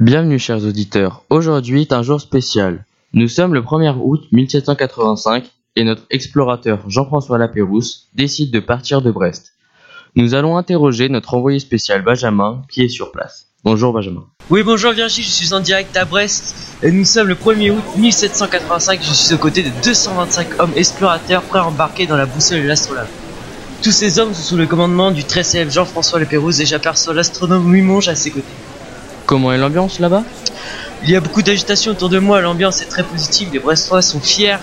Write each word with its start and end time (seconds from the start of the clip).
Bienvenue 0.00 0.40
chers 0.40 0.64
auditeurs, 0.64 1.22
aujourd'hui 1.30 1.82
est 1.82 1.92
un 1.92 2.02
jour 2.02 2.20
spécial. 2.20 2.84
Nous 3.12 3.28
sommes 3.28 3.54
le 3.54 3.62
1er 3.62 3.94
août 3.96 4.24
1785 4.32 5.44
et 5.76 5.84
notre 5.84 6.02
explorateur 6.10 6.80
Jean-François 6.90 7.38
Lapérouse 7.38 8.08
décide 8.12 8.50
de 8.50 8.58
partir 8.58 9.02
de 9.02 9.12
Brest. 9.12 9.52
Nous 10.16 10.34
allons 10.34 10.56
interroger 10.56 11.08
notre 11.08 11.34
envoyé 11.34 11.60
spécial 11.60 12.02
Benjamin 12.02 12.62
qui 12.68 12.82
est 12.82 12.88
sur 12.88 13.12
place. 13.12 13.46
Bonjour 13.62 13.92
Benjamin. 13.92 14.24
Oui, 14.50 14.64
bonjour 14.64 14.90
Virgile, 14.90 15.22
je 15.22 15.30
suis 15.30 15.54
en 15.54 15.60
direct 15.60 15.96
à 15.96 16.04
Brest 16.04 16.56
et 16.82 16.90
nous 16.90 17.04
sommes 17.04 17.28
le 17.28 17.36
1er 17.36 17.70
août 17.70 17.84
1785. 17.96 19.00
Je 19.00 19.12
suis 19.12 19.32
aux 19.32 19.38
côtés 19.38 19.62
de 19.62 19.70
225 19.84 20.58
hommes 20.60 20.72
explorateurs 20.74 21.42
prêts 21.42 21.60
à 21.60 21.66
embarquer 21.66 22.08
dans 22.08 22.16
la 22.16 22.26
boussole 22.26 22.62
de 22.62 22.66
l'astrolabe. 22.66 23.06
Tous 23.80 23.92
ces 23.92 24.18
hommes 24.18 24.34
sont 24.34 24.42
sous 24.42 24.56
le 24.56 24.66
commandement 24.66 25.12
du 25.12 25.22
très 25.22 25.44
célèbre 25.44 25.70
Jean-François 25.70 26.18
Lapérouse 26.18 26.60
et 26.60 26.66
j'aperçois 26.66 27.14
l'astronome 27.14 27.72
Louis 27.72 28.08
à 28.08 28.16
ses 28.16 28.32
côtés. 28.32 28.44
Comment 29.26 29.52
est 29.52 29.58
l'ambiance 29.58 30.00
là-bas? 30.00 30.22
Il 31.02 31.10
y 31.10 31.16
a 31.16 31.20
beaucoup 31.20 31.42
d'agitation 31.42 31.92
autour 31.92 32.08
de 32.08 32.18
moi, 32.18 32.40
l'ambiance 32.40 32.82
est 32.82 32.86
très 32.86 33.02
positive, 33.02 33.50
les 33.52 33.58
Brestois 33.58 34.02
sont 34.02 34.20
fiers 34.20 34.58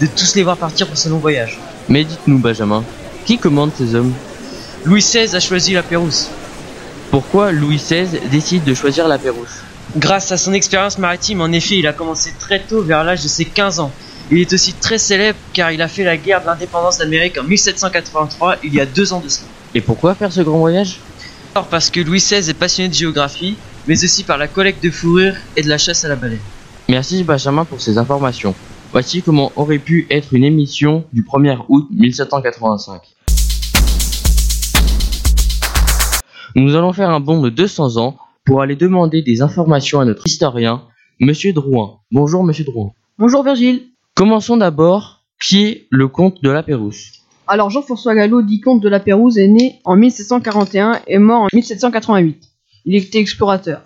de 0.00 0.06
tous 0.06 0.34
les 0.34 0.42
voir 0.42 0.56
partir 0.56 0.86
pour 0.86 0.96
ce 0.96 1.08
long 1.08 1.18
voyage. 1.18 1.58
Mais 1.88 2.04
dites-nous 2.04 2.38
Benjamin, 2.38 2.84
qui 3.24 3.38
commande 3.38 3.72
ces 3.76 3.94
hommes? 3.94 4.12
Louis 4.84 5.00
XVI 5.00 5.34
a 5.34 5.40
choisi 5.40 5.74
la 5.74 5.82
Pérouse. 5.82 6.28
Pourquoi 7.10 7.52
Louis 7.52 7.76
XVI 7.76 8.06
décide 8.30 8.64
de 8.64 8.74
choisir 8.74 9.06
la 9.08 9.18
Pérouse? 9.18 9.48
Grâce 9.96 10.32
à 10.32 10.36
son 10.36 10.52
expérience 10.52 10.98
maritime, 10.98 11.40
en 11.40 11.52
effet, 11.52 11.76
il 11.78 11.86
a 11.86 11.92
commencé 11.92 12.32
très 12.38 12.60
tôt, 12.60 12.82
vers 12.82 13.04
l'âge 13.04 13.22
de 13.22 13.28
ses 13.28 13.44
15 13.44 13.80
ans. 13.80 13.92
Il 14.30 14.40
est 14.40 14.52
aussi 14.52 14.72
très 14.72 14.98
célèbre 14.98 15.38
car 15.52 15.70
il 15.70 15.80
a 15.80 15.88
fait 15.88 16.04
la 16.04 16.16
guerre 16.16 16.40
de 16.40 16.46
l'indépendance 16.46 16.98
d'Amérique 16.98 17.38
en 17.38 17.44
1783, 17.44 18.56
il 18.64 18.74
y 18.74 18.80
a 18.80 18.86
deux 18.86 19.12
ans 19.12 19.20
de 19.20 19.28
cela. 19.28 19.46
Et 19.74 19.80
pourquoi 19.80 20.14
faire 20.14 20.32
ce 20.32 20.40
grand 20.40 20.58
voyage? 20.58 21.00
Alors 21.54 21.68
parce 21.68 21.90
que 21.90 22.00
Louis 22.00 22.18
XVI 22.18 22.50
est 22.50 22.54
passionné 22.54 22.88
de 22.88 22.94
géographie, 22.94 23.56
mais 23.86 24.02
aussi 24.04 24.24
par 24.24 24.38
la 24.38 24.48
collecte 24.48 24.82
de 24.82 24.90
fourrure 24.90 25.34
et 25.56 25.62
de 25.62 25.68
la 25.68 25.78
chasse 25.78 26.04
à 26.04 26.08
la 26.08 26.16
baleine. 26.16 26.40
Merci 26.88 27.24
Benjamin 27.24 27.64
pour 27.64 27.80
ces 27.80 27.98
informations. 27.98 28.54
Voici 28.92 29.22
comment 29.22 29.52
aurait 29.56 29.78
pu 29.78 30.06
être 30.10 30.32
une 30.32 30.44
émission 30.44 31.04
du 31.12 31.22
1er 31.22 31.58
août 31.68 31.86
1785. 31.90 33.02
Nous 36.54 36.74
allons 36.74 36.92
faire 36.92 37.10
un 37.10 37.20
bond 37.20 37.42
de 37.42 37.50
200 37.50 37.98
ans 37.98 38.16
pour 38.44 38.62
aller 38.62 38.76
demander 38.76 39.22
des 39.22 39.42
informations 39.42 40.00
à 40.00 40.04
notre 40.04 40.26
historien, 40.26 40.82
Monsieur 41.20 41.52
Drouin. 41.52 41.98
Bonjour 42.10 42.44
Monsieur 42.44 42.64
Drouin. 42.64 42.92
Bonjour 43.18 43.42
Virgile. 43.42 43.82
Commençons 44.14 44.56
d'abord, 44.56 45.24
qui 45.40 45.64
est 45.64 45.86
le 45.90 46.08
comte 46.08 46.42
de 46.42 46.50
la 46.50 46.62
Pérouse? 46.62 47.12
Alors 47.48 47.70
Jean-François 47.70 48.14
Gallo, 48.14 48.42
dit 48.42 48.60
comte 48.60 48.82
de 48.82 48.88
la 48.88 49.00
Pérouse, 49.00 49.36
est 49.36 49.48
né 49.48 49.80
en 49.84 49.96
1741 49.96 51.00
et 51.06 51.18
mort 51.18 51.42
en 51.42 51.48
1788. 51.52 52.55
Il 52.86 52.94
était 52.94 53.18
explorateur. 53.18 53.82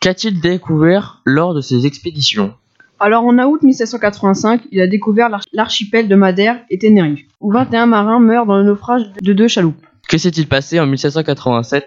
Qu'a-t-il 0.00 0.40
découvert 0.40 1.20
lors 1.24 1.54
de 1.54 1.60
ses 1.60 1.86
expéditions? 1.86 2.54
Alors 3.00 3.24
en 3.24 3.36
août 3.38 3.62
1785, 3.62 4.62
il 4.70 4.80
a 4.80 4.86
découvert 4.86 5.28
l'arch- 5.28 5.44
l'archipel 5.52 6.08
de 6.08 6.14
Madère 6.14 6.62
et 6.70 6.78
Tenerife, 6.78 7.24
où 7.40 7.50
21 7.52 7.86
marins 7.86 8.20
meurent 8.20 8.46
dans 8.46 8.56
le 8.56 8.64
naufrage 8.64 9.02
de 9.20 9.32
deux 9.32 9.48
chaloupes. 9.48 9.84
Que 10.08 10.16
s'est-il 10.18 10.46
passé 10.46 10.78
en 10.80 10.86
1787 10.86 11.84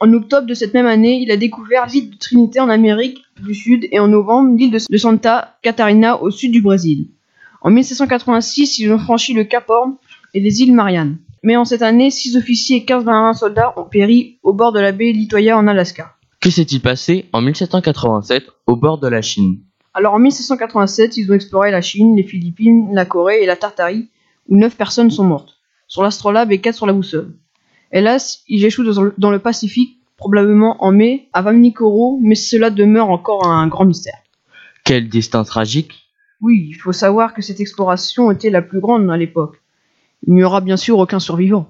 En 0.00 0.12
octobre 0.12 0.46
de 0.46 0.54
cette 0.54 0.74
même 0.74 0.86
année, 0.86 1.20
il 1.22 1.30
a 1.30 1.36
découvert 1.36 1.86
l'île 1.86 2.10
de 2.10 2.16
Trinité 2.16 2.60
en 2.60 2.68
Amérique 2.68 3.22
du 3.42 3.54
Sud 3.54 3.86
et 3.90 3.98
en 3.98 4.08
novembre 4.08 4.56
l'île 4.56 4.70
de 4.72 4.80
de 4.90 4.96
Santa 4.98 5.56
Catarina 5.62 6.20
au 6.20 6.30
sud 6.30 6.52
du 6.52 6.60
Brésil. 6.60 7.08
En 7.62 7.70
1786, 7.70 8.78
ils 8.80 8.92
ont 8.92 8.98
franchi 8.98 9.32
le 9.32 9.44
Cap 9.44 9.64
Horn 9.70 9.94
et 10.34 10.40
les 10.40 10.60
îles 10.62 10.74
Mariannes. 10.74 11.16
Mais 11.42 11.56
en 11.56 11.64
cette 11.64 11.82
année, 11.82 12.10
6 12.10 12.36
officiers 12.36 12.78
et 12.78 12.84
15 12.84 13.04
marins 13.04 13.34
soldats 13.34 13.74
ont 13.76 13.84
péri 13.84 14.38
au 14.42 14.52
bord 14.52 14.72
de 14.72 14.80
la 14.80 14.92
baie 14.92 15.12
Litoya 15.12 15.56
en 15.58 15.66
Alaska. 15.66 16.14
Que 16.40 16.50
s'est-il 16.50 16.80
passé 16.80 17.26
en 17.32 17.40
1787 17.40 18.44
au 18.66 18.76
bord 18.76 18.98
de 18.98 19.08
la 19.08 19.22
Chine? 19.22 19.60
Alors 19.94 20.14
en 20.14 20.18
1787, 20.18 21.16
ils 21.16 21.30
ont 21.30 21.34
exploré 21.34 21.70
la 21.70 21.80
Chine, 21.82 22.16
les 22.16 22.22
Philippines, 22.22 22.88
la 22.92 23.04
Corée 23.04 23.42
et 23.42 23.46
la 23.46 23.56
Tartarie, 23.56 24.08
où 24.48 24.56
9 24.56 24.76
personnes 24.76 25.10
sont 25.10 25.24
mortes, 25.24 25.56
sur 25.86 26.02
l'astrolabe 26.02 26.50
et 26.52 26.60
4 26.60 26.74
sur 26.76 26.86
la 26.86 26.92
boussole. 26.92 27.34
Hélas, 27.92 28.42
ils 28.48 28.64
échouent 28.64 28.84
dans 29.18 29.30
le- 29.30 29.38
Pacifique, 29.38 29.98
probablement 30.16 30.82
en 30.82 30.92
mai, 30.92 31.28
à 31.32 31.42
Vanikoro, 31.42 32.18
mais 32.22 32.34
cela 32.36 32.70
demeure 32.70 33.10
encore 33.10 33.46
un 33.46 33.66
grand 33.66 33.84
mystère. 33.84 34.18
Quel 34.84 35.08
destin 35.08 35.44
tragique? 35.44 35.92
Oui, 36.40 36.66
il 36.70 36.74
faut 36.74 36.92
savoir 36.92 37.34
que 37.34 37.42
cette 37.42 37.60
exploration 37.60 38.30
était 38.30 38.50
la 38.50 38.62
plus 38.62 38.80
grande 38.80 39.10
à 39.10 39.16
l'époque. 39.16 39.61
Il 40.26 40.34
n'y 40.34 40.44
aura 40.44 40.60
bien 40.60 40.76
sûr 40.76 40.98
aucun 40.98 41.18
survivant. 41.18 41.68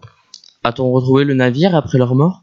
A-t-on 0.65 0.91
retrouvé 0.91 1.25
le 1.25 1.35
navire 1.35 1.75
après 1.75 1.99
leur 1.99 2.15
mort? 2.15 2.43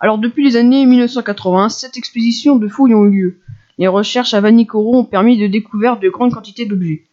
Alors 0.00 0.18
depuis 0.18 0.44
les 0.44 0.56
années 0.56 0.84
1980, 0.86 1.68
sept 1.68 1.96
expéditions 1.96 2.56
de 2.56 2.68
fouilles 2.68 2.94
ont 2.94 3.04
eu 3.04 3.10
lieu. 3.10 3.40
Les 3.78 3.88
recherches 3.88 4.34
à 4.34 4.40
Vanikoro 4.40 4.96
ont 4.96 5.04
permis 5.04 5.38
de 5.38 5.46
découvrir 5.46 5.98
de 5.98 6.08
grandes 6.08 6.32
quantités 6.32 6.66
d'objets, 6.66 7.04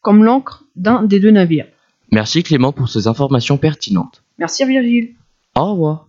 comme 0.00 0.24
l'encre 0.24 0.64
d'un 0.76 1.02
des 1.02 1.20
deux 1.20 1.30
navires. 1.30 1.66
Merci 2.10 2.42
Clément 2.42 2.72
pour 2.72 2.88
ces 2.88 3.06
informations 3.06 3.58
pertinentes. 3.58 4.22
Merci 4.38 4.64
Virgile. 4.64 5.14
Au 5.54 5.72
revoir. 5.72 6.07